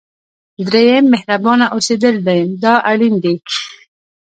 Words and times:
دریم 0.69 1.05
مهربانه 1.13 1.65
اوسېدل 1.75 2.15
دی 2.27 2.41
دا 2.63 2.73
اړین 2.91 3.15
دي. 3.23 3.35